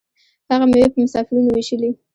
[0.51, 1.89] هغه میوې په مسافرینو ویشلې.